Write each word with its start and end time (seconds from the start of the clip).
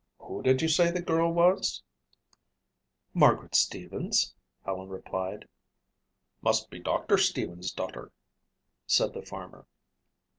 Who 0.17 0.41
did 0.41 0.63
you 0.63 0.67
say 0.67 0.89
the 0.89 0.99
girl 1.03 1.31
was?" 1.31 1.83
"Margaret 3.13 3.53
Stevens," 3.53 4.33
Helen 4.65 4.89
replied. 4.89 5.47
"Must 6.41 6.71
be 6.71 6.79
Doctor 6.79 7.19
Stevens' 7.19 7.71
daughter," 7.71 8.11
said 8.87 9.13
the 9.13 9.21
farmer. 9.21 9.67